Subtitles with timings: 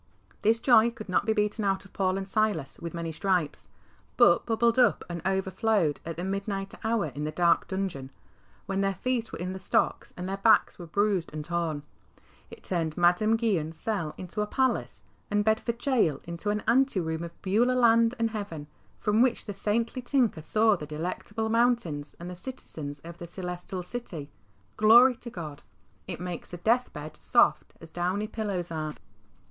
[0.41, 3.67] This joy could not be beaten out of Paul and Silas with many stripes,
[4.17, 8.09] but bubbled up and overflowed at the midnight hour in the dark dungeon,
[8.65, 11.83] when their feet were in the stocks and their backs were bruised and torn.
[12.49, 17.23] It turned Madame Guyon's cell into a palace, and Bedford Gaol into an ante room
[17.23, 18.65] of Beulah Land and Heaven,
[18.97, 23.83] from which the saintly tinker saw the Delectable Mountains and the citizens of the Celestial
[23.83, 24.31] City.
[24.77, 25.59] Glory to God
[26.07, 28.95] 1 It makes a death bed" soft as downy pillows are."